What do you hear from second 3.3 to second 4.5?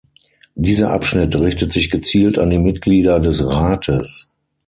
Rates.